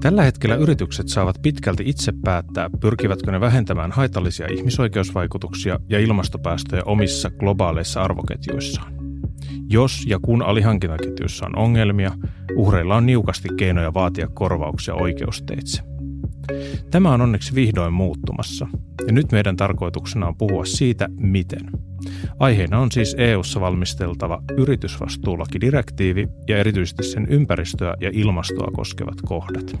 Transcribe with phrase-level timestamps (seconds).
[0.00, 7.30] Tällä hetkellä yritykset saavat pitkälti itse päättää, pyrkivätkö ne vähentämään haitallisia ihmisoikeusvaikutuksia ja ilmastopäästöjä omissa
[7.30, 8.92] globaaleissa arvoketjuissaan.
[9.68, 12.12] Jos ja kun alihankintaketjuissa on ongelmia,
[12.56, 15.89] uhreilla on niukasti keinoja vaatia korvauksia oikeusteitse.
[16.90, 18.66] Tämä on onneksi vihdoin muuttumassa,
[19.06, 21.70] ja nyt meidän tarkoituksena on puhua siitä, miten.
[22.38, 29.76] Aiheena on siis EU:ssa valmisteltava yritysvastuulakidirektiivi ja erityisesti sen ympäristöä ja ilmastoa koskevat kohdat.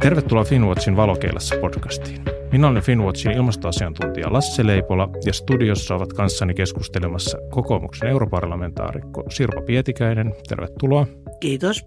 [0.00, 2.22] Tervetuloa Finwatchin valokeilassa podcastiin.
[2.52, 10.34] Minä olen Finwatchin ilmastoasiantuntija Lasse Leipola ja studiossa ovat kanssani keskustelemassa kokoomuksen europarlamentaarikko Sirpa Pietikäinen.
[10.48, 11.06] Tervetuloa.
[11.42, 11.86] Kiitos.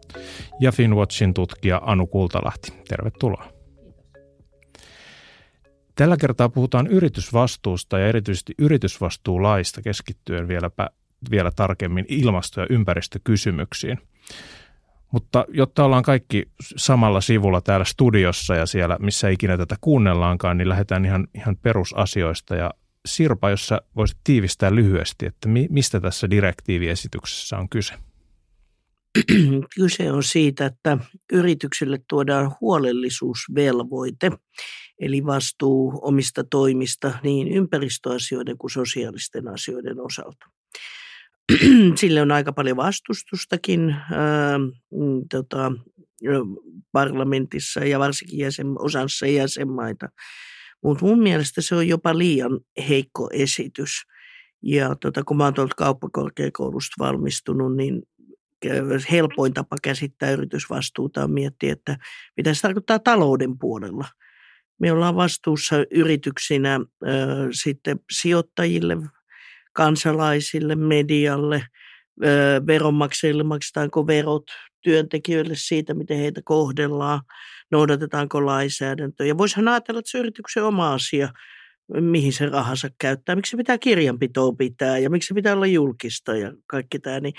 [0.60, 2.74] Ja Finwatchin tutkija Anu Kultalahti.
[2.88, 3.48] Tervetuloa.
[5.96, 10.90] Tällä kertaa puhutaan yritysvastuusta ja erityisesti yritysvastuulaista keskittyen vieläpä,
[11.32, 13.98] vielä tarkemmin ilmasto- ja ympäristökysymyksiin.
[15.12, 16.44] Mutta jotta ollaan kaikki
[16.76, 22.56] samalla sivulla täällä studiossa ja siellä, missä ikinä tätä kuunnellaankaan, niin lähdetään ihan, ihan perusasioista.
[22.56, 22.72] Ja
[23.06, 27.94] Sirpa, jos sä voisit tiivistää lyhyesti, että mi, mistä tässä direktiiviesityksessä on kyse?
[29.76, 30.98] Kyse on siitä, että
[31.32, 34.32] yrityksille tuodaan huolellisuusvelvoite,
[35.00, 40.46] eli vastuu omista toimista niin ympäristöasioiden kuin sosiaalisten asioiden osalta.
[42.00, 45.72] Sille on aika paljon vastustustakin ää, mm, tota,
[46.92, 50.10] parlamentissa ja varsinkin jäsen, osassa jäsenmaita.
[50.84, 53.92] Mutta mun mielestä se on jopa liian heikko esitys.
[54.62, 58.04] Ja tota, kun mä oon tuolta kauppakorkeakoulusta valmistunut, niin
[59.12, 61.98] helpoin tapa käsittää yritysvastuuta on miettiä, että
[62.38, 64.06] mitä se tarkoittaa talouden puolella.
[64.80, 66.82] Me ollaan vastuussa yrityksinä äh,
[67.52, 68.98] sitten sijoittajille,
[69.74, 71.64] kansalaisille, medialle,
[72.68, 74.44] veronmaksajille maksetaanko verot,
[74.84, 77.22] työntekijöille siitä, miten heitä kohdellaan,
[77.72, 79.28] noudatetaanko lainsäädäntöä.
[79.28, 81.30] Ja voisihan ajatella, että se yrityksen oma asia,
[82.02, 86.36] mihin se rahansa käyttää, miksi se pitää kirjanpitoa pitää ja miksi se pitää olla julkista
[86.36, 87.34] ja kaikki tämä, niin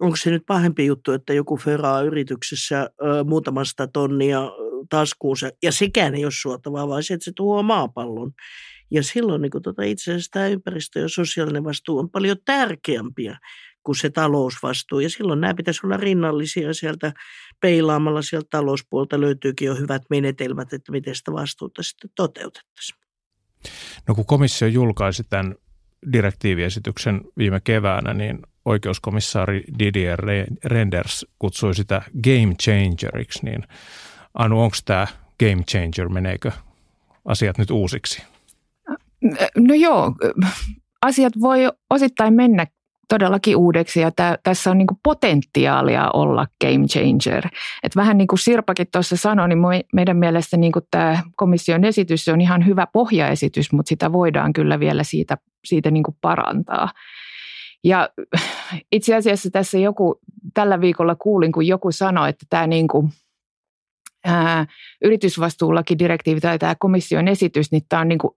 [0.00, 4.42] onko se nyt pahempi juttu, että joku feraa yrityksessä ö, muutamasta tonnia
[4.88, 8.32] taskuunsa, ja sekään ei ole suotavaa, vaan se, että se tuo maapallon.
[8.90, 13.38] Ja silloin niin tota, itse asiassa tämä ympäristö- ja sosiaalinen vastuu on paljon tärkeämpiä
[13.82, 15.00] kuin se talousvastuu.
[15.00, 17.12] Ja silloin nämä pitäisi olla rinnallisia sieltä
[17.60, 23.00] peilaamalla sieltä talouspuolta löytyykin jo hyvät menetelmät, että miten sitä vastuuta sitten toteutettaisiin.
[24.08, 25.54] No kun komissio julkaisi tämän
[26.12, 30.20] direktiiviesityksen viime keväänä, niin oikeuskomissaari Didier
[30.64, 33.64] Renders kutsui sitä game changeriksi, niin
[34.34, 35.06] Anu, onko tämä
[35.40, 36.50] game changer, meneekö
[37.24, 38.22] asiat nyt uusiksi?
[39.56, 40.14] No joo,
[41.02, 42.66] asiat voi osittain mennä
[43.08, 47.48] todellakin uudeksi ja tä, tässä on niin potentiaalia olla game changer.
[47.82, 49.58] Et vähän niin kuin Sirpakin tuossa sanoi, niin
[49.92, 55.04] meidän mielestä niin tämä komission esitys on ihan hyvä pohjaesitys, mutta sitä voidaan kyllä vielä
[55.04, 56.88] siitä, siitä niin parantaa.
[57.84, 58.08] Ja
[58.92, 60.20] itse asiassa tässä joku,
[60.54, 63.10] tällä viikolla kuulin, kun joku sanoi, että tämä niin kuin,
[64.24, 64.66] ää,
[65.04, 68.34] yritysvastuulakidirektiivi tai tämä komission esitys, niin tämä on niin kuin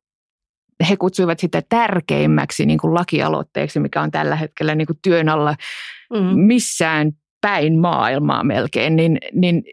[0.90, 5.56] he kutsuivat sitä tärkeimmäksi niin kuin lakialoitteeksi, mikä on tällä hetkellä niin kuin työn alla
[6.14, 6.40] mm.
[6.40, 7.12] missään
[7.42, 9.64] päin maailmaa melkein, niin, niin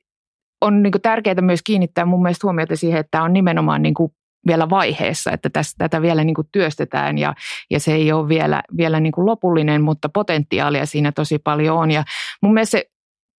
[0.60, 3.94] on niin kuin tärkeää myös kiinnittää mun mielestä huomiota siihen, että tämä on nimenomaan niin
[3.94, 4.12] kuin
[4.46, 7.34] vielä vaiheessa, että tässä, tätä vielä niin kuin työstetään ja,
[7.70, 11.90] ja se ei ole vielä, vielä niin kuin lopullinen, mutta potentiaalia siinä tosi paljon on.
[11.90, 12.04] Ja
[12.42, 12.90] mun mielestä se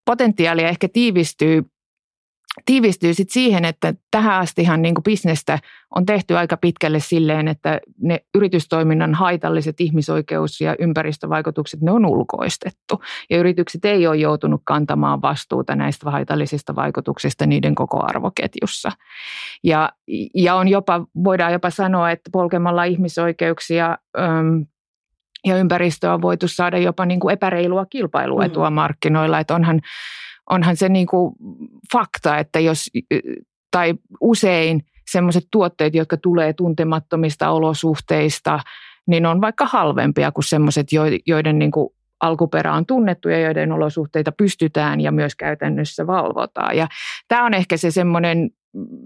[0.05, 1.63] potentiaalia ehkä tiivistyy
[2.65, 5.59] tiivistyy sit siihen, että tähän astihan niin bisnestä
[5.95, 13.01] on tehty aika pitkälle silleen, että ne yritystoiminnan haitalliset ihmisoikeus- ja ympäristövaikutukset, ne on ulkoistettu.
[13.29, 18.91] Ja yritykset ei ole joutunut kantamaan vastuuta näistä haitallisista vaikutuksista niiden koko arvoketjussa.
[19.63, 19.91] Ja,
[20.35, 24.65] ja on jopa, voidaan jopa sanoa, että polkemalla ihmisoikeuksia äm,
[25.45, 28.73] ja ympäristöä on voitu saada jopa niin kuin epäreilua kilpailuetua mm.
[28.73, 29.39] markkinoilla.
[29.39, 29.81] Että onhan
[30.51, 31.35] onhan se niin kuin
[31.93, 32.89] fakta, että jos,
[33.71, 38.59] tai usein sellaiset tuotteet, jotka tulee tuntemattomista olosuhteista,
[39.07, 40.87] niin on vaikka halvempia kuin sellaiset,
[41.27, 41.89] joiden niin kuin
[42.19, 46.77] alkuperä on tunnettu ja joiden olosuhteita pystytään ja myös käytännössä valvotaan.
[46.77, 46.87] Ja
[47.27, 48.49] tämä on ehkä se semmoinen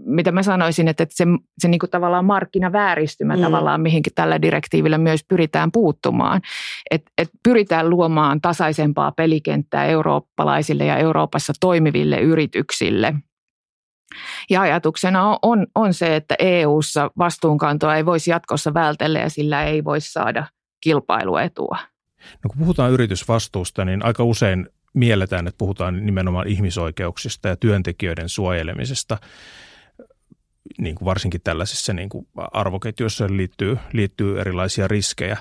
[0.06, 1.26] mitä mä sanoisin, että se,
[1.58, 3.42] se niin kuin tavallaan markkinavääristymä mm.
[3.42, 6.42] tavallaan, mihinkin tällä direktiivillä myös pyritään puuttumaan.
[6.92, 13.14] Että et pyritään luomaan tasaisempaa pelikenttää eurooppalaisille ja Euroopassa toimiville yrityksille.
[14.50, 19.64] Ja ajatuksena on, on, on se, että EU-ssa vastuunkantoa ei voisi jatkossa vältellä ja sillä
[19.64, 20.48] ei voisi saada
[20.84, 21.78] kilpailuetua.
[22.44, 29.18] No kun puhutaan yritysvastuusta, niin aika usein mielletään, että puhutaan nimenomaan ihmisoikeuksista ja työntekijöiden suojelemisesta,
[30.78, 35.38] niin kuin varsinkin tällaisissa niin kuin arvoketjuissa liittyy, liittyy erilaisia riskejä.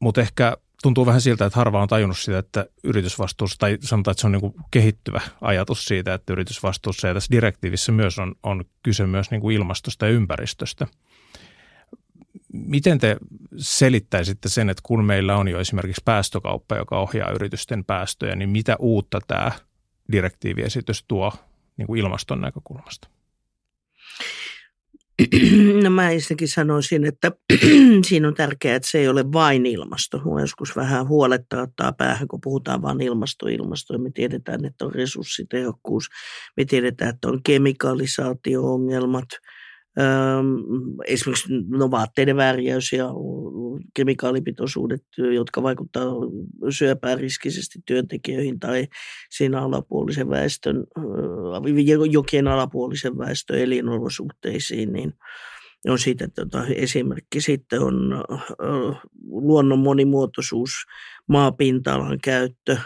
[0.00, 4.20] Mutta ehkä tuntuu vähän siltä, että harva on tajunnut sitä, että yritysvastuussa, tai sanotaan, että
[4.20, 8.64] se on niin kuin kehittyvä ajatus siitä, että yritysvastuussa ja tässä direktiivissä myös on, on
[8.82, 10.86] kyse myös niin kuin ilmastosta ja ympäristöstä.
[12.52, 13.16] Miten te
[13.56, 18.76] selittäisitte sen, että kun meillä on jo esimerkiksi päästökauppa, joka ohjaa yritysten päästöjä, niin mitä
[18.78, 19.52] uutta tämä
[20.12, 21.32] direktiiviesitys tuo
[21.76, 23.08] niin kuin ilmaston näkökulmasta?
[25.82, 27.32] No mä ensinnäkin sanoisin, että
[28.08, 30.20] siinä on tärkeää, että se ei ole vain ilmasto.
[30.24, 33.98] Mua joskus vähän huolettaa ottaa päähän, kun puhutaan vain ilmasto, ilmasto.
[33.98, 36.08] Me tiedetään, että on resurssitehokkuus.
[36.56, 39.28] Me tiedetään, että on kemikalisaatio-ongelmat–
[41.06, 43.08] esimerkiksi no, vaatteiden värjäys ja
[43.94, 45.04] kemikaalipitoisuudet,
[45.34, 46.30] jotka vaikuttavat
[46.70, 48.86] syöpään riskisesti työntekijöihin tai
[49.30, 50.84] siinä alapuolisen väestön,
[52.10, 55.12] jokien alapuolisen väestön elinolosuhteisiin, niin–
[55.86, 57.40] on siitä tota, esimerkki.
[57.40, 58.24] Sitten on
[59.30, 60.70] luonnon monimuotoisuus,
[61.28, 62.76] maapinta-alan käyttö.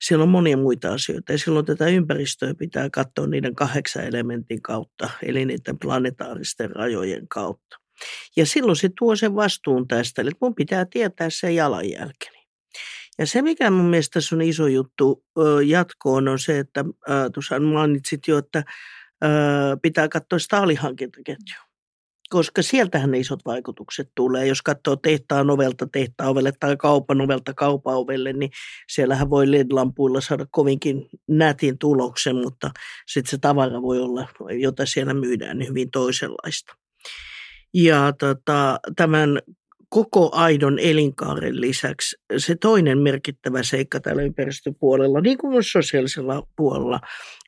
[0.00, 5.10] Siellä on monia muita asioita ja silloin tätä ympäristöä pitää katsoa niiden kahdeksan elementin kautta,
[5.22, 7.76] eli niiden planetaaristen rajojen kautta.
[8.36, 12.42] Ja silloin se tuo sen vastuun tästä, eli mun pitää tietää se jalanjälkeni.
[13.18, 15.24] Ja se, mikä mun mielestä on iso juttu
[15.66, 16.84] jatkoon, on se, että
[17.34, 18.64] tuossa mainitsit jo, että
[19.82, 21.71] pitää katsoa sitä alihankintaketjua
[22.32, 24.46] koska sieltähän ne isot vaikutukset tulee.
[24.46, 28.50] Jos katsoo tehtaan ovelta tehtaan ovelle tai kaupan ovelta kaupan ovelle, niin
[28.88, 32.70] siellähän voi LED-lampuilla saada kovinkin nätin tuloksen, mutta
[33.12, 34.28] sitten se tavara voi olla,
[34.60, 36.74] jota siellä myydään, niin hyvin toisenlaista.
[37.74, 39.38] Ja tota, tämän
[39.88, 47.00] koko aidon elinkaaren lisäksi se toinen merkittävä seikka tällä ympäristöpuolella, niin kuin myös sosiaalisella puolella,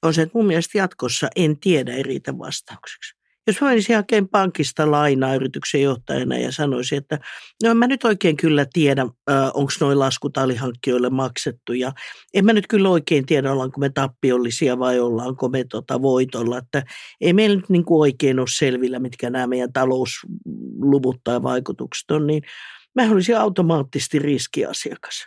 [0.03, 3.24] on se, että mun mielestä jatkossa en tiedä ei vastaukseksi.
[3.47, 7.19] Jos mä menisin hakemaan pankista lainaa yrityksen johtajana ja sanoisin, että
[7.63, 9.07] no mä nyt oikein kyllä tiedä,
[9.55, 11.93] onko noin laskut alihankkijoille maksettu ja
[12.35, 16.83] en mä nyt kyllä oikein tiedä, ollaanko me tappiollisia vai ollaanko me tota voitolla, että
[17.21, 22.27] ei meillä nyt niin kuin oikein ole selvillä, mitkä nämä meidän talousluvut tai vaikutukset on,
[22.27, 22.43] niin
[22.95, 25.27] mä olisin automaattisesti riskiasiakas.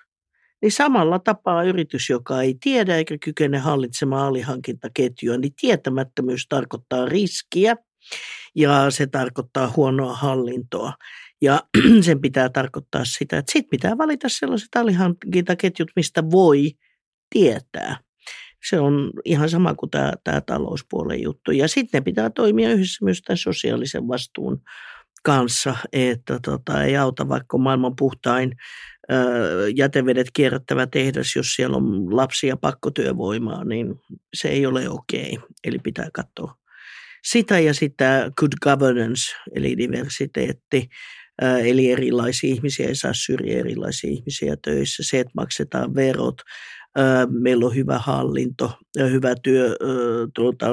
[0.61, 7.75] Niin samalla tapaa yritys, joka ei tiedä eikä kykene hallitsemaan alihankintaketjua, niin tietämättömyys tarkoittaa riskiä–
[8.55, 10.93] ja se tarkoittaa huonoa hallintoa.
[11.41, 11.63] Ja
[12.05, 16.71] sen pitää tarkoittaa sitä, että sitten pitää valita sellaiset alihankintaketjut, mistä voi
[17.29, 17.97] tietää.
[18.69, 21.51] Se on ihan sama kuin tämä, tämä talouspuolen juttu.
[21.51, 24.61] Ja sitten ne pitää toimia yhdessä myös tämän sosiaalisen vastuun
[25.23, 28.51] kanssa, että tota, ei auta vaikka maailman puhtain
[29.11, 29.15] ö,
[29.75, 33.95] jätevedet kierrättävä tehdas, jos siellä on lapsia pakkotyövoimaa, niin
[34.33, 35.37] se ei ole okei.
[35.63, 36.66] Eli pitää katsoa
[37.31, 40.89] sitä ja sitä good governance, eli diversiteetti,
[41.63, 45.03] eli erilaisia ihmisiä ei saa syrjiä erilaisia ihmisiä töissä.
[45.05, 46.41] Se, että maksetaan verot,
[47.29, 49.75] meillä on hyvä hallinto, hyvä työ,
[50.35, 50.65] tuota,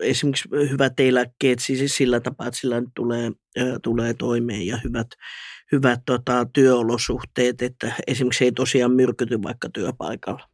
[0.00, 3.30] esimerkiksi hyvät eläkkeet, siis sillä tapaa, että sillä tulee,
[3.82, 5.06] tulee toimeen ja hyvät,
[5.72, 10.48] hyvät tota, työolosuhteet, että esimerkiksi ei tosiaan myrkyty vaikka työpaikalla.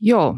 [0.00, 0.36] Joo,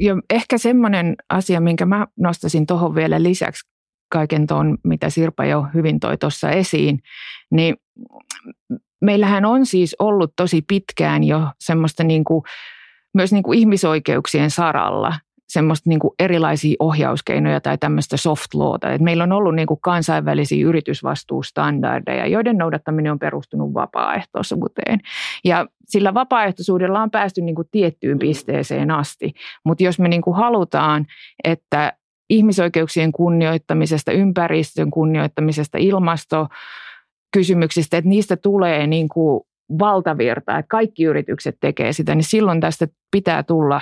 [0.00, 3.68] ja ehkä semmoinen asia, minkä mä nostasin tuohon vielä lisäksi
[4.12, 6.98] kaiken tuon, mitä Sirpa jo hyvin toi tuossa esiin,
[7.50, 7.76] niin
[9.00, 12.42] meillähän on siis ollut tosi pitkään jo semmoista niin kuin,
[13.14, 15.14] myös niin kuin ihmisoikeuksien saralla
[15.48, 18.92] semmoista niin kuin erilaisia ohjauskeinoja tai tämmöistä soft lawta.
[18.92, 25.00] Et meillä on ollut niin kuin kansainvälisiä yritysvastuustandardeja, joiden noudattaminen on perustunut vapaaehtoisuuteen.
[25.44, 29.32] Ja sillä vapaaehtoisuudella on päästy niin kuin tiettyyn pisteeseen asti.
[29.64, 31.06] Mutta jos me niin kuin halutaan,
[31.44, 31.92] että
[32.30, 39.40] ihmisoikeuksien kunnioittamisesta, ympäristön kunnioittamisesta, ilmastokysymyksistä, että niistä tulee niin kuin
[39.78, 43.80] valtavirta, että kaikki yritykset tekee sitä, niin silloin tästä pitää tulla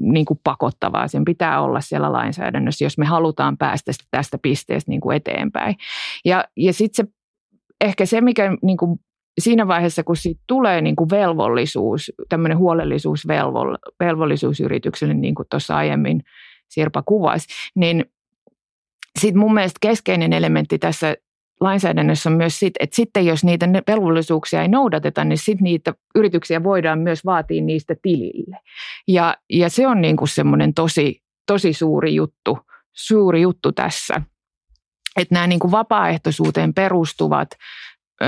[0.00, 1.08] niin kuin pakottavaa.
[1.08, 5.76] Sen pitää olla siellä lainsäädännössä, jos me halutaan päästä tästä pisteestä niin kuin eteenpäin.
[6.24, 7.12] Ja, ja sitten se,
[7.80, 9.00] ehkä se, mikä niin kuin
[9.40, 16.20] siinä vaiheessa, kun siitä tulee niin kuin velvollisuus, tämmöinen huolellisuusvelvollisuus yritykselle, niin kuin tuossa aiemmin
[16.68, 18.04] Sirpa kuvasi, niin
[19.18, 21.16] sitten mun mielestä keskeinen elementti tässä
[21.60, 26.62] lainsäädännössä on myös sit, että sitten jos niitä velvollisuuksia ei noudateta, niin sitten niitä yrityksiä
[26.62, 28.58] voidaan myös vaatia niistä tilille.
[29.08, 32.58] Ja, ja se on niin kuin semmoinen tosi, tosi suuri juttu,
[32.92, 34.22] suuri juttu tässä.
[35.16, 37.48] Että nämä niin kuin vapaaehtoisuuteen perustuvat
[38.22, 38.26] ö,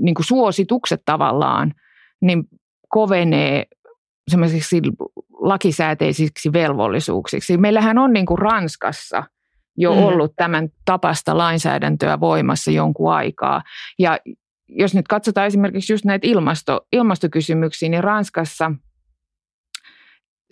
[0.00, 1.74] niin kuin suositukset tavallaan,
[2.20, 2.44] niin
[2.88, 3.66] kovenee
[4.28, 4.80] semmoisiksi
[5.40, 7.56] lakisääteisiksi velvollisuuksiksi.
[7.56, 9.22] Meillähän on niin kuin Ranskassa
[9.76, 9.98] jo mm.
[9.98, 13.62] ollut tämän tapasta lainsäädäntöä voimassa jonkun aikaa.
[13.98, 14.18] Ja
[14.68, 18.72] jos nyt katsotaan esimerkiksi just näitä ilmasto, ilmastokysymyksiä, niin Ranskassa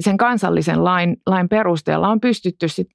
[0.00, 2.89] sen kansallisen lain, lain perusteella on pystytty sit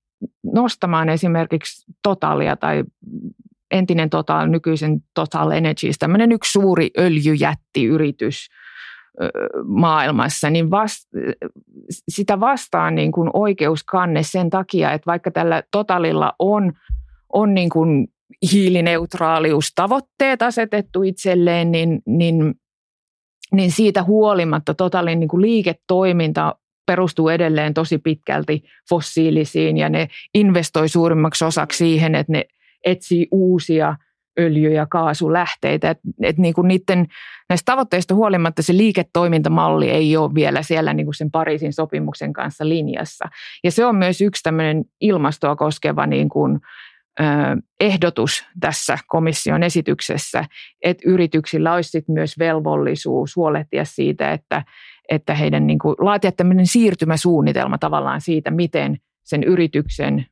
[0.44, 2.84] nostamaan esimerkiksi Totalia tai
[3.72, 8.48] entinen Total, nykyisen Total Energies, tämmöinen yksi suuri öljyjättiyritys
[9.64, 11.10] maailmassa, niin vast,
[12.10, 16.74] sitä vastaan niin kuin oikeuskanne sen takia, että vaikka tällä Totalilla on,
[17.34, 18.08] on niin kuin
[18.52, 22.56] hiilineutraaliustavoitteet asetettu itselleen, niin, niin,
[23.52, 26.56] niin siitä huolimatta Totalin niin kuin liiketoiminta
[26.86, 32.46] perustuu edelleen tosi pitkälti fossiilisiin ja ne investoi suurimmaksi osaksi siihen, että ne
[32.86, 33.96] etsii uusia
[34.40, 35.90] öljy- ja kaasulähteitä.
[35.90, 37.08] Et, et niin kuin niiden,
[37.50, 42.70] näistä tavoitteista huolimatta se liiketoimintamalli ei ole vielä siellä niin kuin sen Pariisin sopimuksen kanssa
[42.70, 43.26] linjassa.
[43.64, 46.60] Ja se on myös yksi tämmöinen ilmastoa koskeva niin kuin,
[47.80, 50.46] ehdotus tässä komission esityksessä,
[50.82, 54.64] että yrityksillä olisi myös velvollisuus huolehtia siitä, että,
[55.10, 60.26] että heidän niin kuin, laatia tämmöinen siirtymäsuunnitelma tavallaan siitä, miten sen yrityksen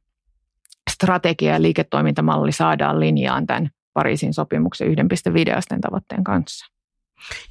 [0.91, 6.65] strategia ja liiketoimintamalli saadaan linjaan tämän Pariisin sopimuksen 1,5 asteen tavoitteen kanssa.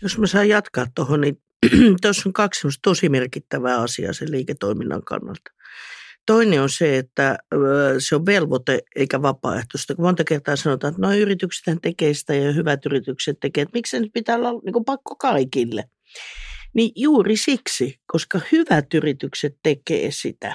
[0.02, 1.42] Jos mä saan jatkaa tuohon, niin
[2.02, 5.50] tuossa on kaksi tosi merkittävää asiaa sen liiketoiminnan kannalta.
[6.26, 7.38] Toinen on se, että
[7.98, 9.94] se on velvoite eikä vapaaehtoista.
[9.94, 13.90] Kun monta kertaa sanotaan, että no yritykset tekee sitä ja hyvät yritykset tekee, että miksi
[13.90, 15.84] se nyt pitää olla niin pakko kaikille.
[16.74, 20.54] Niin juuri siksi, koska hyvät yritykset tekee sitä.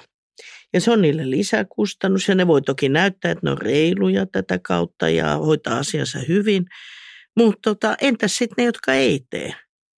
[0.74, 4.60] Ja se on niille lisäkustannus ja ne voi toki näyttää, että ne on reiluja tätä
[4.60, 6.66] kautta ja hoitaa asiansa hyvin.
[7.38, 9.54] Mutta tota, entäs sitten ne, jotka ei tee?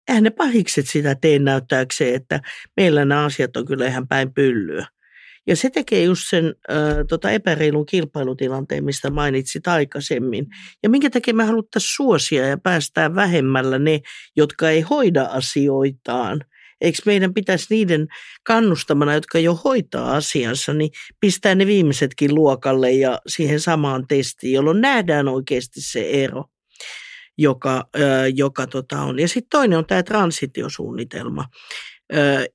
[0.08, 2.40] Eihän ne pahikset sitä tee näyttääkseen, että
[2.76, 4.86] meillä nämä asiat on kyllä ihan päin pyllyä.
[5.46, 6.76] Ja se tekee just sen äh,
[7.08, 10.46] tota epäreilun kilpailutilanteen, mistä mainitsit aikaisemmin.
[10.82, 14.00] Ja minkä takia me haluttaisiin suosia ja päästää vähemmällä ne,
[14.36, 16.40] jotka ei hoida asioitaan.
[16.80, 18.06] Eikö meidän pitäisi niiden
[18.42, 24.80] kannustamana, jotka jo hoitaa asiansa, niin pistää ne viimeisetkin luokalle ja siihen samaan testiin, jolloin
[24.80, 26.44] nähdään oikeasti se ero
[27.38, 27.88] joka,
[28.34, 29.18] joka tota on.
[29.18, 31.44] Ja sitten toinen on tämä transitiosuunnitelma.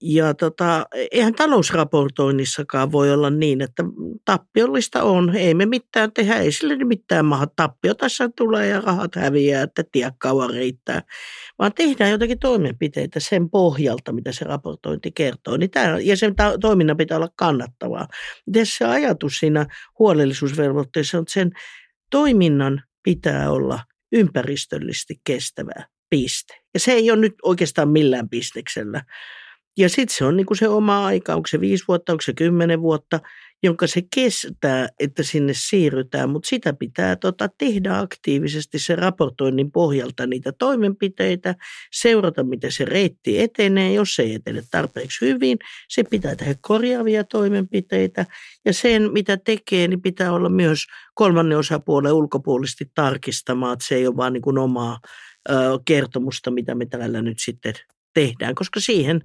[0.02, 3.84] Ja tota, eihän talousraportoinnissakaan voi olla niin, että
[4.26, 7.48] tappiollista on, ei me mitään tehdä, ei sille mitään maha.
[7.56, 11.02] Tappio tässä tulee ja rahat häviää, että tiedä kauan riittää.
[11.60, 15.58] Vaan tehdään jotakin toimenpiteitä sen pohjalta, mitä se raportointi kertoo.
[15.58, 18.08] Niin tämä, ja sen toiminnan pitää olla kannattavaa.
[18.54, 19.66] Tässä se ajatus siinä
[20.00, 21.52] huolellisuusvelvoitteessa on, että sen
[22.12, 23.80] toiminnan pitää olla
[24.12, 25.88] ympäristöllisesti kestävää.
[26.10, 26.54] Piste.
[26.74, 29.02] Ja se ei ole nyt oikeastaan millään pisteksellä
[29.78, 32.34] ja sitten se on niin kuin se oma aika, onko se viisi vuotta, onko se
[32.34, 33.20] kymmenen vuotta,
[33.64, 40.28] jonka se kestää, että sinne siirrytään, mutta sitä pitää tota, tehdä aktiivisesti se raportoinnin pohjalta
[40.28, 41.56] niitä toimenpiteitä,
[41.94, 45.58] seurata miten se reitti etenee, jos se ei etene tarpeeksi hyvin,
[45.90, 48.26] se pitää tehdä korjaavia toimenpiteitä.
[48.66, 54.08] Ja sen mitä tekee, niin pitää olla myös kolmannen osapuolen ulkopuolisesti tarkistamaan, että se ei
[54.08, 55.00] ole vaan niin kuin omaa
[55.50, 55.54] ö,
[55.86, 57.74] kertomusta, mitä me täällä nyt sitten
[58.14, 59.22] tehdään, koska siihen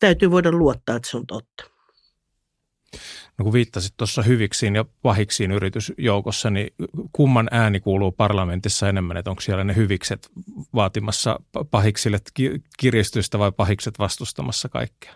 [0.00, 1.64] täytyy voida luottaa, että se on totta.
[3.38, 6.74] No kun viittasit tuossa hyviksiin ja pahiksiin yritysjoukossa, niin
[7.12, 10.30] kumman ääni kuuluu parlamentissa enemmän, että onko siellä ne hyvikset
[10.74, 12.18] vaatimassa pahiksille
[12.78, 15.14] kiristystä vai pahikset vastustamassa kaikkea?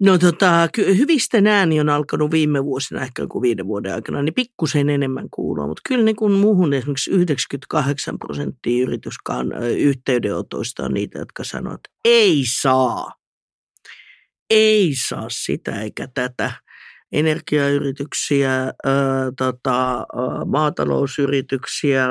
[0.00, 4.90] No tota, hyvisten ääni on alkanut viime vuosina, ehkä kuin viiden vuoden aikana, niin pikkusen
[4.90, 11.44] enemmän kuulua, mutta kyllä niin kuin muuhun esimerkiksi 98 prosenttia yrityskaan yhteydenotoista on niitä, jotka
[11.44, 13.12] sanoo, että ei saa.
[14.50, 16.52] Ei saa sitä eikä tätä
[17.14, 18.72] energiayrityksiä,
[19.38, 20.06] tota,
[20.46, 22.08] maatalousyrityksiä,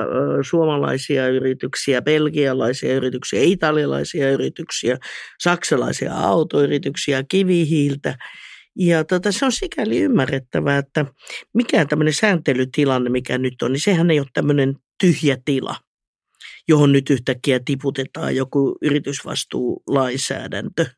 [0.50, 4.98] suomalaisia yrityksiä, belgialaisia yrityksiä, italialaisia yrityksiä,
[5.40, 8.16] saksalaisia autoyrityksiä, kivihiiltä.
[8.76, 11.06] Ja tota, se on sikäli ymmärrettävää, että
[11.54, 15.76] mikään tämmöinen sääntelytilanne, mikä nyt on, niin sehän ei ole tämmöinen tyhjä tila,
[16.68, 20.86] johon nyt yhtäkkiä tiputetaan joku yritysvastuulainsäädäntö–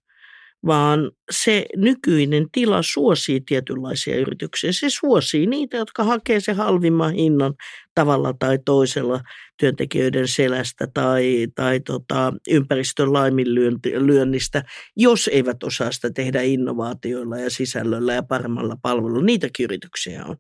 [0.68, 4.72] vaan se nykyinen tila suosii tietynlaisia yrityksiä.
[4.72, 7.54] Se suosii niitä, jotka hakee se halvimman hinnan
[7.96, 9.22] tavalla tai toisella
[9.60, 14.64] työntekijöiden selästä tai, tai tota, ympäristön laiminlyönnistä,
[14.96, 19.26] jos eivät osaa sitä tehdä innovaatioilla ja sisällöllä ja paremmalla palvelulla.
[19.26, 20.36] Niitäkin yrityksiä on.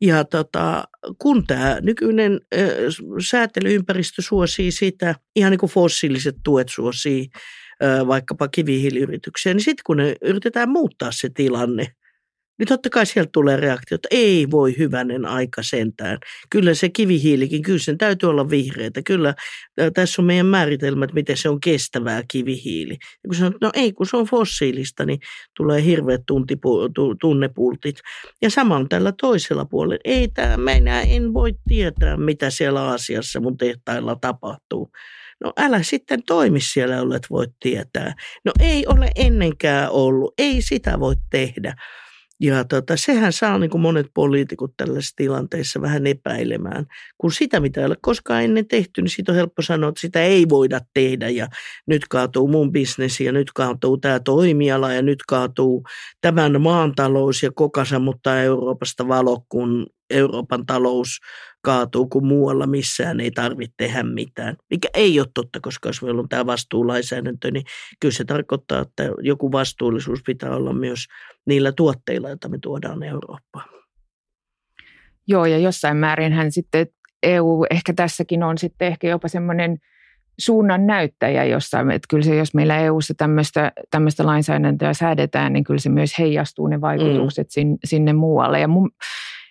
[0.00, 0.84] Ja tota,
[1.18, 2.88] kun tämä nykyinen ö,
[3.28, 7.30] säätelyympäristö suosii sitä, ihan niin kuin fossiiliset tuet suosii
[8.06, 11.86] vaikkapa kivihiiliyrityksiä, niin sitten kun ne yritetään muuttaa se tilanne,
[12.58, 16.18] niin totta kai sieltä tulee reaktio, että ei voi hyvänen aika sentään.
[16.50, 19.02] Kyllä se kivihiilikin, kyllä sen täytyy olla vihreätä.
[19.02, 19.34] Kyllä
[19.94, 22.92] tässä on meidän määritelmät, miten se on kestävää kivihiili.
[22.92, 25.18] Ja kun sanot, no ei, kun se on fossiilista, niin
[25.56, 27.96] tulee hirveät tuntipu- tunnepultit.
[28.42, 30.00] Ja sama on tällä toisella puolella.
[30.04, 34.90] Ei tämä, minä en voi tietää, mitä siellä Aasiassa mun tehtailla tapahtuu.
[35.44, 38.14] No älä sitten toimi siellä, olet voit tietää.
[38.44, 41.74] No ei ole ennenkään ollut, ei sitä voi tehdä.
[42.42, 46.86] Ja tota, sehän saa niin kuin monet poliitikot tällaisissa tilanteissa vähän epäilemään.
[47.18, 50.22] Kun sitä, mitä ei ole koskaan ennen tehty, niin siitä on helppo sanoa, että sitä
[50.22, 51.28] ei voida tehdä.
[51.28, 51.48] Ja
[51.86, 55.84] nyt kaatuu mun bisnes ja nyt kaatuu tämä toimiala ja nyt kaatuu
[56.20, 61.18] tämän maan talous ja koka sammuttaa Euroopasta valo, kun Euroopan talous
[61.62, 64.56] kaatuu, kun muualla missään ei tarvitse tehdä mitään.
[64.70, 67.64] Mikä ei ole totta, koska jos meillä on tämä vastuulainsäädäntö, niin
[68.00, 71.04] kyllä se tarkoittaa, että joku vastuullisuus pitää olla myös
[71.46, 73.68] niillä tuotteilla, joita me tuodaan Eurooppaan.
[75.28, 76.86] Joo, ja jossain määrin hän sitten
[77.22, 79.78] EU ehkä tässäkin on sitten ehkä jopa semmoinen
[80.38, 85.80] suunnan näyttäjä jossain, että kyllä se, jos meillä EU:ssa tämmöistä, tämmöistä lainsäädäntöä säädetään, niin kyllä
[85.80, 87.50] se myös heijastuu ne vaikutukset mm.
[87.50, 88.60] sinne, sinne muualle.
[88.60, 88.90] Ja mun,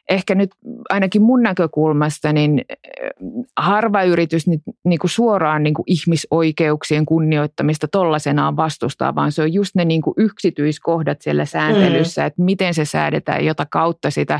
[0.10, 0.50] ehkä nyt
[0.90, 3.10] ainakin mun näkökulmasta, niin äh,
[3.58, 9.54] harva yritys niin, niin kuin suoraan niin kuin ihmisoikeuksien kunnioittamista tollaisenaan vastustaa, vaan se on
[9.54, 12.28] just ne niin kuin yksityiskohdat siellä sääntelyssä, mm.
[12.28, 14.40] että miten se säädetään, jota kautta sitä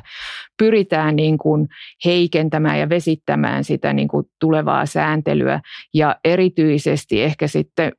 [0.58, 1.68] pyritään niin kuin
[2.06, 5.62] heikentämään ja vesittämään sitä niin kuin tulevaa sääntelyä.
[5.94, 7.92] Ja erityisesti ehkä sitten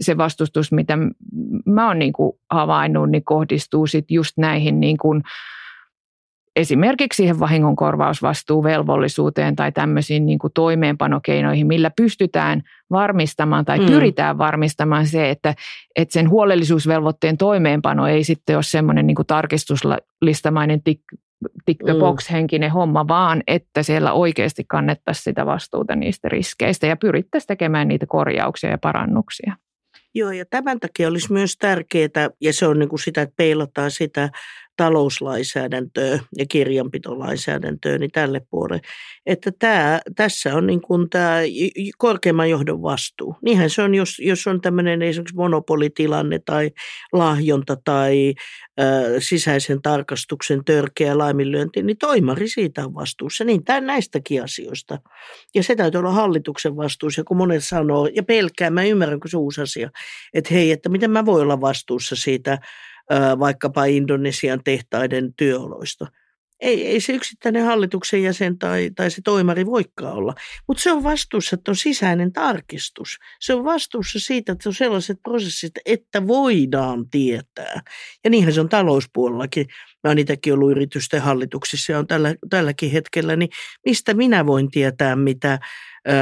[0.00, 0.98] se vastustus, mitä
[1.66, 5.22] mä oon niin kuin havainnut, niin kohdistuu sitten just näihin niin kuin
[6.56, 13.86] esimerkiksi siihen vahingonkorvausvastuuvelvollisuuteen tai tämmöisiin niin kuin toimeenpanokeinoihin, millä pystytään varmistamaan tai mm.
[13.86, 15.54] pyritään varmistamaan se, että,
[15.96, 21.02] että sen huolellisuusvelvoitteen toimeenpano ei sitten ole semmoinen niin kuin tarkistuslistamainen tick,
[21.64, 21.98] tick the mm.
[21.98, 27.88] box henkinen homma, vaan että siellä oikeasti kannettaisiin sitä vastuuta niistä riskeistä ja pyrittäisiin tekemään
[27.88, 29.56] niitä korjauksia ja parannuksia.
[30.14, 33.90] Joo, ja tämän takia olisi myös tärkeää, ja se on niin kuin sitä, että peilataan
[33.90, 34.30] sitä
[34.76, 38.82] talouslainsäädäntöä ja kirjanpitolainsäädäntöä niin tälle puolelle.
[39.26, 41.38] Että tämä, tässä on niin kuin tämä
[41.98, 43.36] korkeimman johdon vastuu.
[43.42, 46.70] Niinhän se on, jos, jos on tämmöinen esimerkiksi monopolitilanne tai
[47.12, 48.34] lahjonta tai
[48.80, 48.84] ö,
[49.18, 53.44] sisäisen tarkastuksen törkeä laiminlyönti, niin toimari siitä on vastuussa.
[53.44, 54.98] Niin tämän näistäkin asioista.
[55.54, 59.36] Ja se täytyy olla hallituksen vastuussa, kun monet sanoo, ja pelkää, mä ymmärrän, kun se
[59.36, 59.90] uusi asia,
[60.34, 62.58] että hei, että miten mä voin olla vastuussa siitä
[63.38, 66.06] vaikkapa Indonesian tehtaiden työoloista.
[66.60, 70.34] Ei, ei se yksittäinen hallituksen jäsen tai, tai se toimari voikaan olla,
[70.68, 73.18] mutta se on vastuussa, että on sisäinen tarkistus.
[73.40, 77.80] Se on vastuussa siitä, että on sellaiset prosessit, että voidaan tietää.
[78.24, 79.66] Ja niinhän se on talouspuolellakin.
[80.04, 83.50] Mä oon itsekin ollut yritysten hallituksissa ja on tällä, tälläkin hetkellä, niin
[83.86, 85.58] mistä minä voin tietää, mitä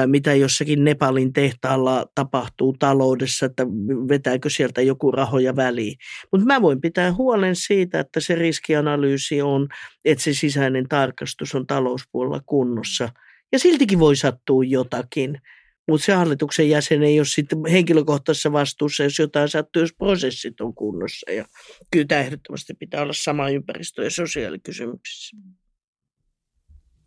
[0.07, 3.67] mitä jossakin Nepalin tehtaalla tapahtuu taloudessa, että
[4.09, 5.97] vetääkö sieltä joku rahoja väliin.
[6.33, 9.69] Mutta mä voin pitää huolen siitä, että se riskianalyysi on,
[10.05, 13.09] että se sisäinen tarkastus on talouspuolella kunnossa.
[13.53, 15.41] Ja siltikin voi sattua jotakin.
[15.89, 20.75] Mutta se hallituksen jäsen ei ole sitten henkilökohtaisessa vastuussa, jos jotain sattuu, jos prosessit on
[20.75, 21.33] kunnossa.
[21.33, 21.45] Ja
[21.91, 25.37] kyllä tämä ehdottomasti pitää olla sama ympäristö- ja sosiaalikysymyksissä.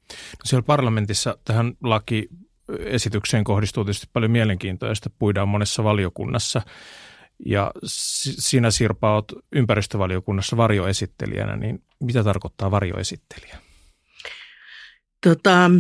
[0.09, 2.29] No siellä parlamentissa tähän laki
[2.79, 6.61] esitykseen kohdistuu tietysti paljon mielenkiintoa, josta puidaan monessa valiokunnassa.
[7.45, 7.71] Ja
[8.39, 13.57] sinä Sirpa olet ympäristövaliokunnassa varjoesittelijänä, niin mitä tarkoittaa varjoesittelijä?
[15.23, 15.71] Tota,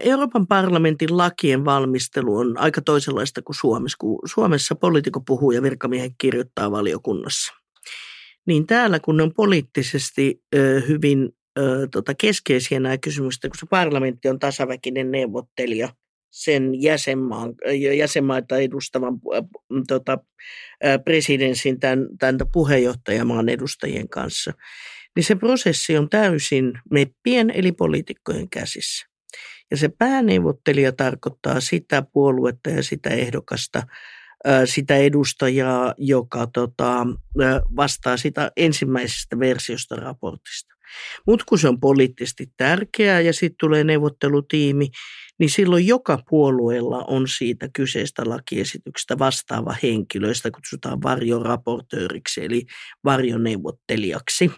[0.00, 6.14] Euroopan parlamentin lakien valmistelu on aika toisenlaista kuin Suomessa, kun Suomessa poliitikko puhuu ja virkamiehen
[6.18, 7.52] kirjoittaa valiokunnassa.
[8.46, 10.42] Niin täällä, kun ne on poliittisesti
[10.88, 15.88] hyvin ö, tota keskeisiä nämä kysymykset, kun se parlamentti on tasaväkinen neuvottelija
[16.34, 17.54] sen jäsenmaan,
[17.96, 19.20] jäsenmaita edustavan
[19.88, 20.18] tota,
[21.04, 24.52] presidenssin, tämän, tämän puheenjohtajamaan edustajien kanssa,
[25.16, 29.06] niin se prosessi on täysin meppien eli poliitikkojen käsissä.
[29.70, 33.82] Ja se pääneuvottelija tarkoittaa sitä puoluetta ja sitä ehdokasta,
[34.64, 37.06] sitä edustajaa, joka tota,
[37.76, 40.74] vastaa sitä ensimmäisestä versiosta raportista.
[41.26, 44.88] Mutta kun se on poliittisesti tärkeää ja sitten tulee neuvottelutiimi,
[45.38, 52.66] niin silloin joka puolueella on siitä kyseistä lakiesityksestä vastaava henkilö, josta kutsutaan varjoraportööriksi eli
[53.04, 54.50] varjoneuvottelijaksi.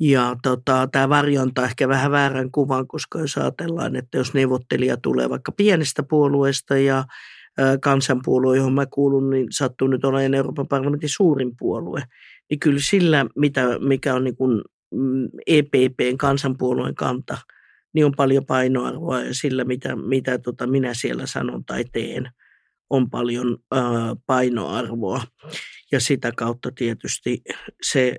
[0.00, 4.96] Ja tota, tämä varjo antaa ehkä vähän väärän kuvan, koska jos ajatellaan, että jos neuvottelija
[4.96, 7.04] tulee vaikka pienestä puolueesta ja
[7.80, 12.02] kansanpuolue, johon mä kuulun, niin sattuu nyt olemaan Euroopan parlamentin suurin puolue.
[12.50, 14.62] Niin kyllä sillä, mitä, mikä on niin kuin
[14.94, 17.38] mm, EPPn kansanpuolueen kanta,
[17.94, 22.30] niin on paljon painoarvoa ja sillä, mitä, mitä tota minä siellä sanon tai teen,
[22.90, 25.22] on paljon ää, painoarvoa
[25.92, 27.42] ja sitä kautta tietysti
[27.82, 28.16] se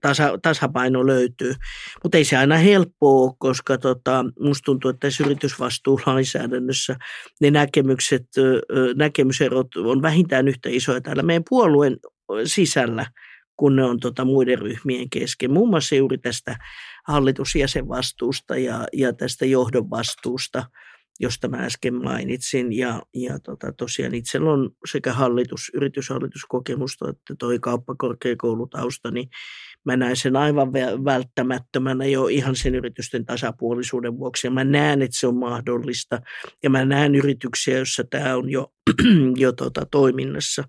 [0.00, 1.54] tasa, tasapaino löytyy.
[2.02, 6.96] Mutta ei se aina helppoa, koska tota, musta tuntuu, että tässä yritysvastuulainsäädännössä
[7.40, 8.26] ne näkemykset,
[8.96, 11.96] näkemyserot on vähintään yhtä isoja täällä meidän puolueen
[12.44, 13.06] sisällä
[13.56, 15.52] kun ne on tota muiden ryhmien kesken.
[15.52, 16.56] Muun muassa juuri tästä
[17.06, 20.64] hallitusjäsenvastuusta ja, ja tästä johdon vastuusta–
[21.20, 22.72] josta mä äsken mainitsin.
[22.72, 29.28] Ja, ja tota, tosiaan itsellä on sekä hallitus, yrityshallituskokemusta että toi kauppakorkeakoulutausta, niin
[29.84, 30.72] mä näen sen aivan
[31.04, 34.46] välttämättömänä jo ihan sen yritysten tasapuolisuuden vuoksi.
[34.46, 36.20] Ja mä näen, että se on mahdollista.
[36.62, 38.72] Ja mä näen yrityksiä, joissa tämä on jo,
[39.36, 40.64] jo tota, toiminnassa.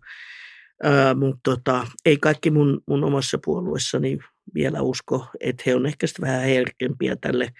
[1.15, 4.17] Mutta tota, ei kaikki mun, mun omassa puolueessani
[4.53, 7.53] vielä usko, että he on ehkä vähän herkempiä tälle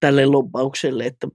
[0.00, 1.28] tälle lobbaukselle, että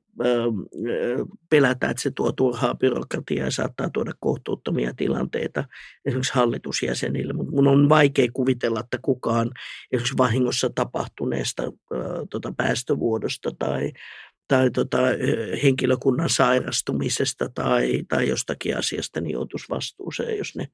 [1.50, 5.64] pelätään, että se tuo turhaa byrokratiaa ja saattaa tuoda kohtuuttomia tilanteita
[6.06, 7.34] esimerkiksi hallitusjäsenille.
[7.34, 9.52] Mutta mun on vaikea kuvitella, että kukaan
[9.92, 11.64] esimerkiksi vahingossa tapahtuneesta
[12.30, 13.92] tota päästövuodosta tai
[14.48, 14.98] tai tota,
[15.64, 20.68] henkilökunnan sairastumisesta tai, tai jostakin asiasta, niin joutuisi vastuuseen, jos ne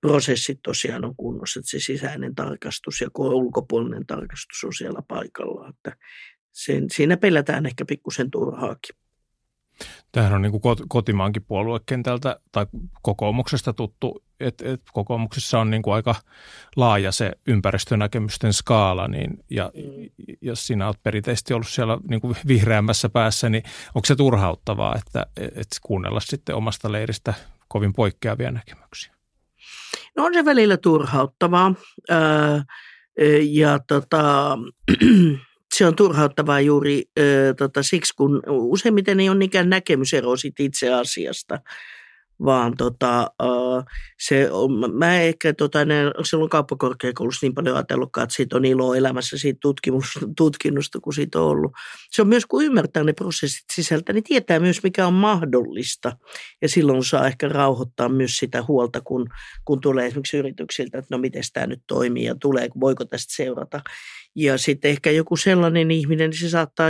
[0.00, 5.74] prosessit tosiaan on kunnossa, että se sisäinen tarkastus ja ulkopuolinen tarkastus on siellä paikallaan.
[5.76, 5.96] Että
[6.52, 8.96] sen, siinä pelätään ehkä pikkusen turhaakin.
[10.12, 12.66] Tämähän on niin kuin kotimaankin puoluekentältä tai
[13.02, 16.14] kokoomuksesta tuttu, että et kokoomuksessa on niin kuin aika
[16.76, 20.10] laaja se ympäristönäkemysten skaala, niin, ja mm.
[20.40, 23.62] jos sinä olet perinteisesti ollut siellä niin kuin vihreämmässä päässä, niin
[23.94, 27.34] onko se turhauttavaa, että, että kuunnella sitten omasta leiristä
[27.68, 29.14] kovin poikkeavia näkemyksiä?
[30.16, 31.74] No on se välillä turhauttavaa,
[32.10, 32.60] öö,
[33.42, 34.58] ja tota,
[35.80, 41.58] se on turhauttavaa juuri ö, tota, siksi, kun useimmiten ei ole nikään näkemysero itse asiasta,
[42.44, 43.30] vaan tota,
[44.20, 48.94] se on, mä ehkä tota, ne, silloin kauppakorkeakoulussa niin paljon ajatellutkaan, että siitä on ilo
[48.94, 49.60] elämässä siitä
[50.36, 51.72] tutkimusta, kun siitä on ollut.
[52.10, 56.16] Se on myös, kun ymmärtää ne prosessit sisältä, niin tietää myös, mikä on mahdollista.
[56.62, 59.26] Ja silloin saa ehkä rauhoittaa myös sitä huolta, kun,
[59.64, 63.80] kun tulee esimerkiksi yrityksiltä, että no miten tämä nyt toimii ja tulee, voiko tästä seurata.
[64.34, 66.88] Ja sitten ehkä joku sellainen ihminen, niin se saattaa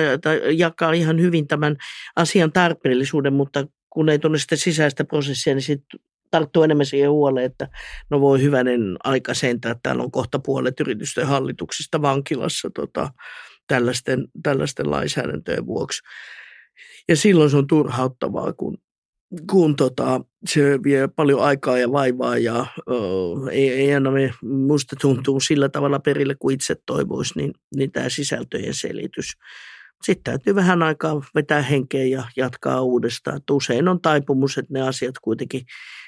[0.57, 1.77] jakaa ihan hyvin tämän
[2.17, 6.01] asian tarpeellisuuden, mutta kun ei tunne sitä sisäistä prosessia, niin sitten
[6.31, 7.69] tarttuu enemmän siihen huoleen, että
[8.11, 13.11] no voi hyvänen aika sentään, että täällä on kohta puolet yritysten hallituksista vankilassa tota,
[13.67, 16.03] tällaisten, tällaisten lainsäädäntöjen vuoksi.
[17.09, 18.79] Ja silloin se on turhauttavaa, kun,
[19.51, 22.93] kun tota, se vie paljon aikaa ja vaivaa ja ö,
[23.51, 28.09] ei, ei aina me, musta tuntuu sillä tavalla perille kuin itse toivoisi, niin, niin tämä
[28.09, 29.33] sisältöjen selitys
[30.03, 33.37] sitten täytyy vähän aikaa vetää henkeä ja jatkaa uudestaan.
[33.37, 35.63] Että usein on taipumus, että ne asiat kuitenkin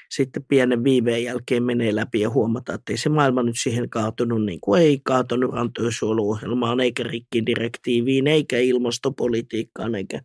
[0.09, 4.45] sitten pienen viiveen jälkeen menee läpi ja huomataan, että ei se maailma nyt siihen kaatunut
[4.45, 10.21] niin kuin ei kaatunut rantoisuoluohjelmaan, eikä rikkidirektiiviin, eikä ilmastopolitiikkaan, eikä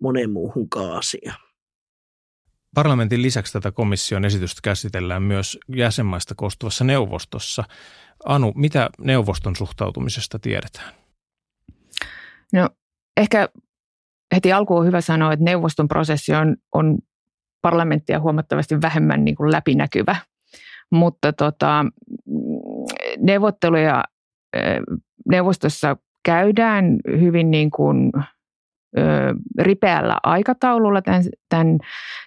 [0.00, 1.40] moneen muuhun asiaan.
[2.74, 7.64] Parlamentin lisäksi tätä komission esitystä käsitellään myös jäsenmaista koostuvassa neuvostossa.
[8.24, 10.94] Anu, mitä neuvoston suhtautumisesta tiedetään?
[12.52, 12.68] No
[13.16, 13.48] ehkä
[14.34, 16.98] heti alkuun on hyvä sanoa, että neuvoston prosessi on, on
[17.62, 20.16] parlamenttia huomattavasti vähemmän niin kuin läpinäkyvä.
[20.90, 21.86] Mutta tota,
[23.18, 24.04] neuvotteluja
[25.28, 28.12] neuvostossa käydään hyvin niin kuin,
[29.58, 31.78] ripeällä aikataululla tämän, tämän,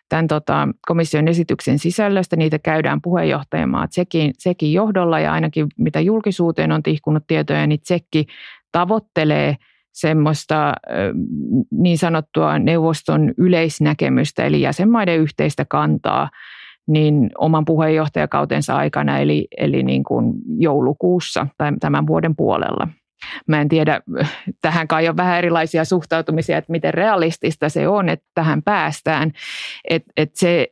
[0.09, 2.35] tämän tota, komission esityksen sisällöstä.
[2.35, 8.25] Niitä käydään puheenjohtajamaa Tsekin, Tsekin johdolla ja ainakin mitä julkisuuteen on tihkunut tietoja, niin Tsekki
[8.71, 9.55] tavoittelee–
[9.99, 10.73] semmoista
[11.71, 16.29] niin sanottua neuvoston yleisnäkemystä, eli jäsenmaiden yhteistä kantaa,
[16.87, 22.87] niin oman puheenjohtajakautensa aikana, eli, eli niin kuin joulukuussa tai tämän vuoden puolella.
[23.47, 24.01] Mä en tiedä,
[24.61, 29.31] tähän kai on vähän erilaisia suhtautumisia, että miten realistista se on, että tähän päästään.
[29.89, 30.67] Että et se,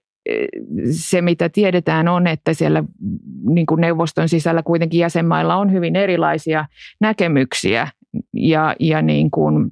[0.92, 2.84] se, mitä tiedetään, on, että siellä
[3.50, 6.66] niin kuin neuvoston sisällä kuitenkin jäsenmailla on hyvin erilaisia
[7.02, 7.88] näkemyksiä
[8.34, 9.72] ja, ja niin kuin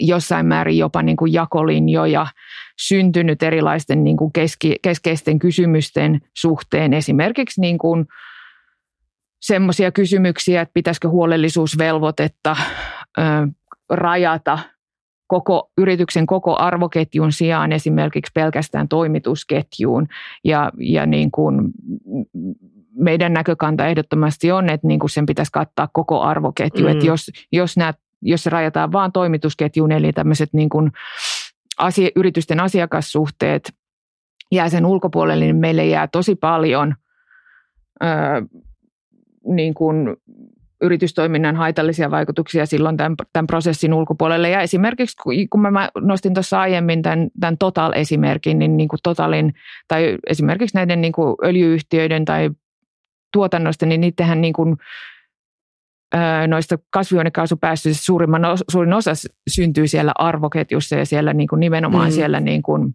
[0.00, 2.26] jossain määrin jopa niin kuin jakolinjoja
[2.78, 6.92] syntynyt erilaisten niin kuin keski, keskeisten kysymysten suhteen.
[6.92, 8.06] Esimerkiksi niin kuin
[9.40, 12.56] semmoisia kysymyksiä, että pitäisikö huolellisuusvelvoitetta
[13.18, 13.22] ö,
[13.90, 14.58] rajata
[15.26, 20.06] koko yrityksen koko arvoketjun sijaan esimerkiksi pelkästään toimitusketjuun.
[20.44, 21.70] Ja, ja niin kuin
[22.96, 26.84] meidän näkökanta ehdottomasti on, että niin kuin sen pitäisi kattaa koko arvoketju.
[26.84, 26.92] Mm.
[26.92, 30.92] Että jos, jos, nämä, jos se rajataan vain toimitusketjuun, eli tämmöiset niin kuin
[31.78, 33.72] asia, yritysten asiakassuhteet
[34.52, 36.94] jää sen ulkopuolelle, niin meille jää tosi paljon
[38.02, 38.06] ö,
[39.46, 40.16] niin kuin
[40.80, 44.50] yritystoiminnan haitallisia vaikutuksia silloin tämän, tämän prosessin ulkopuolelle.
[44.50, 45.16] Ja esimerkiksi
[45.50, 49.54] kun mä nostin tuossa aiemmin tämän, tämän Total-esimerkin, niin, niin kuin Totalin
[49.88, 52.50] tai esimerkiksi näiden niin kuin öljyyhtiöiden tai
[53.34, 54.76] tuotannosta, niin niitähän niin kuin,
[56.48, 59.10] noista kasvihuonekaasupäästöistä suurimman, suurin osa
[59.50, 62.12] syntyy siellä arvoketjussa ja siellä niin kuin nimenomaan mm.
[62.14, 62.94] siellä niin kuin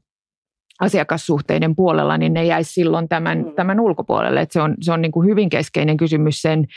[0.80, 3.52] asiakassuhteiden puolella, niin ne jäisi silloin tämän, mm.
[3.56, 4.41] tämän ulkopuolelle.
[4.41, 6.67] Että se on, se on niin kuin hyvin keskeinen kysymys sen,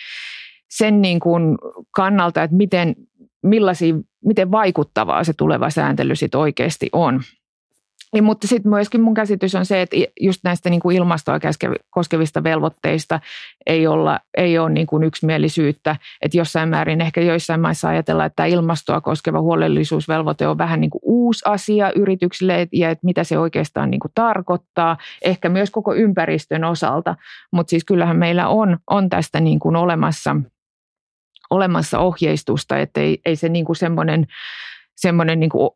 [0.71, 1.59] sen niin kuin
[1.91, 2.97] kannalta, että miten,
[3.43, 3.95] millaisia,
[4.25, 7.21] miten vaikuttavaa se tuleva sääntely sitten oikeasti on.
[8.15, 11.39] Ja, mutta sitten myöskin mun käsitys on se, että just näistä niin kuin ilmastoa
[11.91, 13.21] koskevista velvoitteista
[13.67, 15.97] ei, olla, ei ole niin kuin yksimielisyyttä.
[16.23, 21.01] Että jossain määrin ehkä joissain maissa ajatellaan, että ilmastoa koskeva huolellisuusvelvoite on vähän niin kuin
[21.05, 24.97] uusi asia yrityksille ja että mitä se oikeastaan niin kuin tarkoittaa.
[25.23, 27.17] Ehkä myös koko ympäristön osalta,
[27.51, 30.37] mutta siis kyllähän meillä on, on tästä niin kuin olemassa,
[31.51, 34.27] olemassa ohjeistusta, että ei, ei se niin kuin semmoinen
[34.97, 35.71] semmoinen niin kuin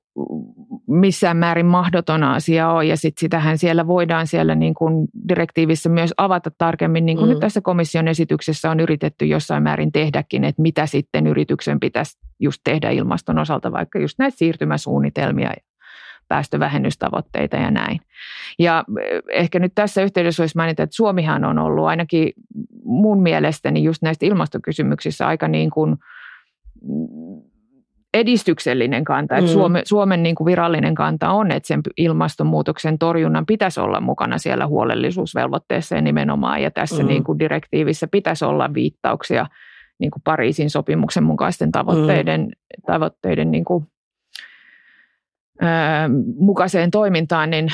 [0.87, 2.89] missään määrin mahdoton asia on.
[2.89, 7.31] Ja sitten sitähän siellä voidaan siellä niin kuin direktiivissä myös avata tarkemmin, niin kuin mm.
[7.31, 12.61] nyt tässä komission esityksessä on yritetty jossain määrin tehdäkin, että mitä sitten yrityksen pitäisi just
[12.65, 15.57] tehdä ilmaston osalta, vaikka just näitä siirtymäsuunnitelmia ja
[16.29, 18.01] päästövähennystavoitteita ja näin.
[18.59, 22.33] Ja eh, ehkä nyt tässä yhteydessä olisi mainita, että Suomihan on ollut ainakin
[22.85, 25.97] mun mielestäni just näistä ilmastokysymyksissä aika niin kuin
[28.17, 29.37] edistyksellinen kanta.
[29.37, 29.53] Että mm.
[29.53, 34.67] Suomen, Suomen niin kuin virallinen kanta on, että sen ilmastonmuutoksen torjunnan pitäisi olla mukana siellä
[34.67, 36.63] huolellisuusvelvoitteessa ja nimenomaan.
[36.63, 37.09] Ja tässä mm.
[37.09, 39.47] niin kuin direktiivissä pitäisi olla viittauksia
[39.99, 42.83] niin kuin Pariisin sopimuksen mukaisten tavoitteiden, mm.
[42.87, 43.87] tavoitteiden niin kuin,
[45.63, 45.67] ö,
[46.39, 47.69] mukaiseen toimintaan, niin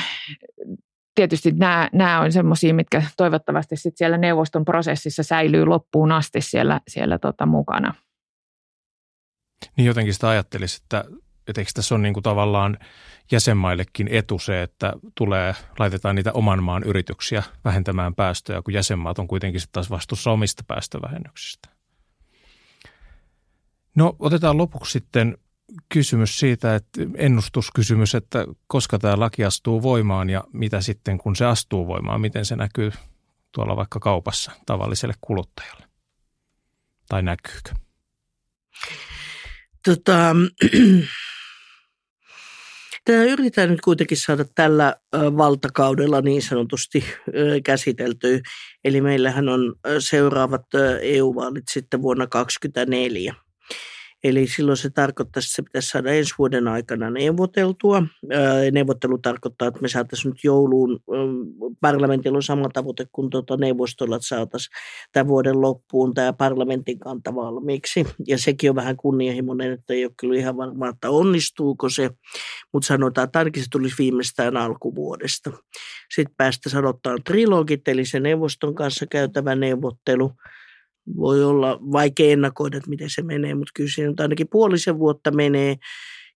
[1.15, 6.81] tietysti nämä, nämä on semmoisia, mitkä toivottavasti sit siellä neuvoston prosessissa säilyy loppuun asti siellä,
[6.87, 7.93] siellä tota mukana.
[9.77, 11.05] Niin jotenkin sitä ajattelisi, että,
[11.47, 12.77] että eikö tässä on niin kuin tavallaan
[13.31, 19.27] jäsenmaillekin etu se, että tulee, laitetaan niitä oman maan yrityksiä vähentämään päästöjä, kun jäsenmaat on
[19.27, 21.69] kuitenkin sitten taas vastuussa omista päästövähennyksistä.
[23.95, 25.37] No otetaan lopuksi sitten
[25.89, 31.45] kysymys siitä, että ennustuskysymys, että koska tämä laki astuu voimaan ja mitä sitten kun se
[31.45, 32.91] astuu voimaan, miten se näkyy
[33.51, 35.85] tuolla vaikka kaupassa tavalliselle kuluttajalle
[37.09, 37.69] tai näkyykö?
[39.85, 40.35] Tota,
[43.05, 47.05] Tämä yritetään nyt kuitenkin saada tällä valtakaudella niin sanotusti
[47.63, 48.39] käsiteltyä.
[48.83, 50.65] Eli meillähän on seuraavat
[51.01, 53.52] EU-vaalit sitten vuonna 2024.
[54.23, 58.03] Eli silloin se tarkoittaa, että se pitäisi saada ensi vuoden aikana neuvoteltua.
[58.71, 60.99] Neuvottelu tarkoittaa, että me saataisiin nyt jouluun,
[61.81, 64.75] parlamentilla on sama tavoite kuin tuota neuvostolla, että saataisiin
[65.11, 68.05] tämän vuoden loppuun tämä parlamentin kanta valmiiksi.
[68.27, 72.09] Ja sekin on vähän kunnianhimoinen, että ei ole kyllä ihan varma, että onnistuuko se,
[72.73, 75.51] mutta sanotaan, että ainakin se tulisi viimeistään alkuvuodesta.
[76.15, 80.31] Sitten päästä sanottaan trilogit, eli se neuvoston kanssa käytävä neuvottelu–
[81.17, 85.75] voi olla vaikea ennakoida, että miten se menee, mutta kyllä siinä ainakin puolisen vuotta menee,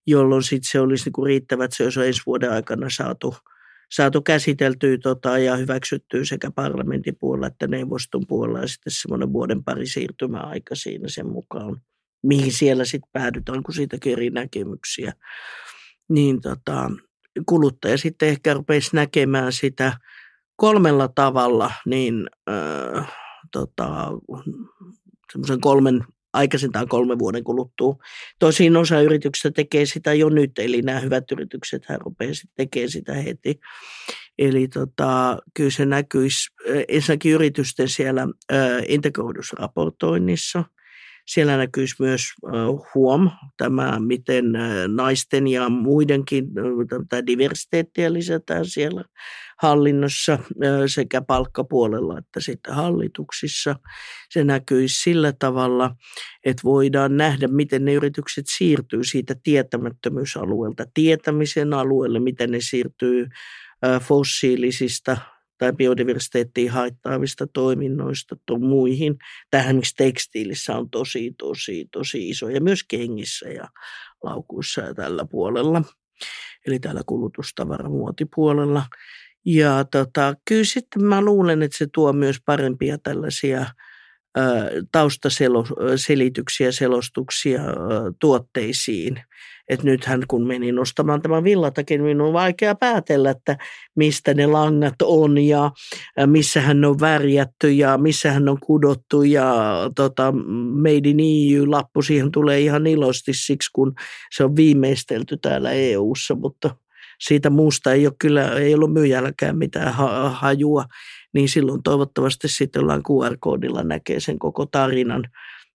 [0.07, 3.35] jolloin sitten se olisi niinku riittävä, että se olisi ensi vuoden aikana saatu,
[3.91, 9.63] saatu käsiteltyä tota, ja hyväksyttyä sekä parlamentin puolella että neuvoston puolella ja sitten semmoinen vuoden
[9.63, 11.81] pari siirtymäaika siinä sen mukaan,
[12.23, 15.13] mihin siellä sitten päädytään, kun siitäkin eri näkemyksiä.
[16.09, 16.91] Niin tota,
[17.45, 19.93] kuluttaja sitten ehkä rupeisi näkemään sitä
[20.55, 24.11] kolmella tavalla, niin äh, tota,
[25.31, 27.95] semmoisen kolmen, aikaisintaan kolmen vuoden kuluttua.
[28.39, 33.13] Tosin osa yrityksistä tekee sitä jo nyt, eli nämä hyvät yritykset hän rupeaa tekemään sitä
[33.13, 33.59] heti.
[34.37, 36.49] Eli tota, kyllä se näkyisi
[36.87, 38.27] ensinnäkin yritysten siellä
[38.87, 40.63] integroidussa raportoinnissa–
[41.27, 42.21] siellä näkyisi myös
[42.95, 44.45] huom, tämä miten
[44.87, 46.45] naisten ja muidenkin
[47.09, 49.03] tämä diversiteettiä lisätään siellä
[49.61, 50.39] hallinnossa
[50.87, 53.75] sekä palkkapuolella että sitten hallituksissa.
[54.29, 55.95] Se näkyisi sillä tavalla,
[56.45, 63.27] että voidaan nähdä, miten ne yritykset siirtyy siitä tietämättömyysalueelta tietämisen alueelle, miten ne siirtyy
[64.01, 65.17] fossiilisista
[65.57, 69.15] tai biodiversiteettiin haittaavista toiminnoista tai muihin.
[69.51, 73.67] Tähän miksi tekstiilissä on tosi, tosi, tosi iso ja myös kengissä ja
[74.23, 75.81] laukuissa ja tällä puolella.
[76.67, 78.85] Eli täällä kulutustavaramuotipuolella.
[79.45, 83.65] Ja tota, kyllä sitten mä luulen, että se tuo myös parempia tällaisia–
[84.91, 87.61] taustaselityksiä, selostuksia
[88.19, 89.21] tuotteisiin.
[89.69, 93.57] Et nythän kun menin nostamaan tämän villatakin, minun on vaikea päätellä, että
[93.95, 95.71] mistä ne langat on ja
[96.25, 99.55] missä hän on värjätty ja missä hän on kudottu ja
[99.95, 100.31] tota,
[100.81, 103.93] Made in EU-lappu siihen tulee ihan ilosti siksi, kun
[104.35, 106.75] se on viimeistelty täällä EU-ssa, mutta
[107.19, 109.93] siitä muusta ei ole kyllä, ei ollut myyjälläkään mitään
[110.31, 110.85] hajua
[111.33, 115.23] niin silloin toivottavasti sitten ollaan QR-koodilla näkee sen koko tarinan,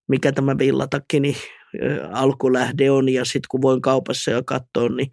[0.08, 1.36] mikä tämä villatakkini
[2.12, 5.10] alkulähde on ja sitten kun voin kaupassa jo katsoa, niin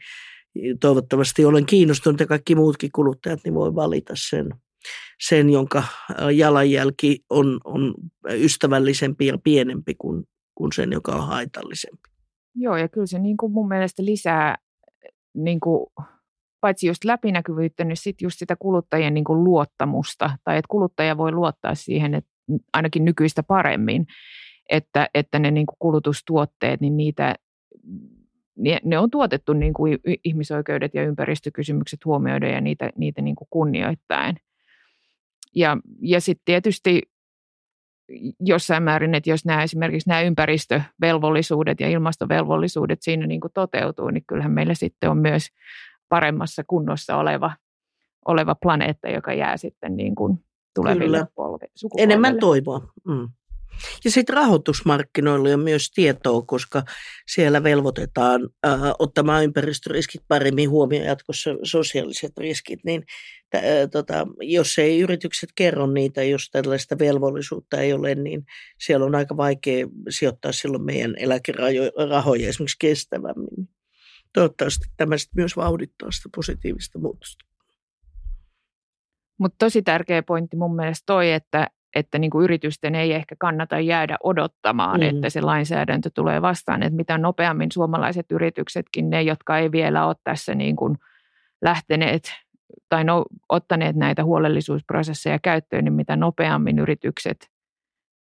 [0.79, 4.49] toivottavasti olen kiinnostunut ja kaikki muutkin kuluttajat niin voi valita sen,
[5.27, 5.83] sen jonka
[6.35, 7.93] jalanjälki on, on
[8.29, 10.23] ystävällisempi ja pienempi kuin,
[10.55, 12.09] kuin sen, joka on haitallisempi.
[12.55, 14.55] Joo, ja kyllä se niin kuin mun mielestä lisää
[15.33, 15.85] niin kuin
[16.61, 21.31] paitsi just läpinäkyvyyttä, niin sitten just sitä kuluttajien niin kuin luottamusta, tai että kuluttaja voi
[21.31, 22.31] luottaa siihen, että
[22.73, 24.07] ainakin nykyistä paremmin,
[24.69, 27.35] että, että ne niin kuin kulutustuotteet, niin niitä,
[28.83, 34.35] ne on tuotettu niin kuin ihmisoikeudet ja ympäristökysymykset huomioiden ja niitä, niitä niin kuin kunnioittaen.
[35.55, 37.01] Ja, ja sitten tietysti
[38.39, 44.23] jossain määrin, että jos nämä esimerkiksi nämä ympäristövelvollisuudet ja ilmastovelvollisuudet siinä niin kuin toteutuu, niin
[44.27, 45.47] kyllähän meillä sitten on myös
[46.09, 47.51] paremmassa kunnossa oleva,
[48.25, 50.43] oleva planeetta, joka jää sitten niin kuin
[50.75, 51.67] tuleville polve,
[51.97, 52.81] Enemmän toivoa.
[53.07, 53.29] Mm.
[54.05, 56.83] Ja sitten rahoitusmarkkinoilla on myös tietoa, koska
[57.27, 63.03] siellä velvoitetaan äh, ottamaan ympäristöriskit paremmin huomioon jatkossa sosiaaliset riskit, niin
[63.55, 68.45] äh, tota, jos ei yritykset kerro niitä, jos tällaista velvollisuutta ei ole, niin
[68.79, 73.69] siellä on aika vaikea sijoittaa silloin meidän eläkerahoja esimerkiksi kestävämmin
[74.33, 77.45] toivottavasti tämä myös vauhdittaa sitä positiivista muutosta.
[79.39, 83.79] Mutta tosi tärkeä pointti mun mielestä toi, että, että niin kuin yritysten ei ehkä kannata
[83.79, 85.07] jäädä odottamaan, mm.
[85.07, 86.83] että se lainsäädäntö tulee vastaan.
[86.83, 90.95] Että mitä nopeammin suomalaiset yrityksetkin, ne jotka ei vielä ole tässä niin kuin
[91.61, 92.33] lähteneet
[92.89, 97.49] tai no, ottaneet näitä huolellisuusprosesseja käyttöön, niin mitä nopeammin yritykset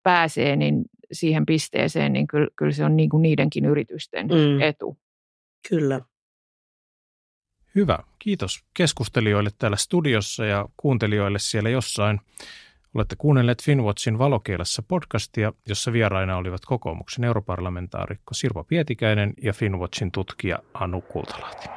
[0.04, 4.62] pääsee niin siihen pisteeseen, niin kyllä, kyllä se on niin kuin niidenkin yritysten mm.
[4.62, 4.98] etu.
[5.70, 6.02] Kyllä.
[7.76, 8.00] Hyvä.
[8.20, 12.22] Kiitos keskustelijoille täällä studiossa ja kuuntelijoille siellä jossain.
[12.94, 20.60] Olette kuunnelleet Finwatchin valokielessä podcastia, jossa vieraina olivat kokoomuksen europarlamentaarikko Sirpa Pietikäinen ja Finwatchin tutkija
[20.74, 21.68] Anu Kultalahti.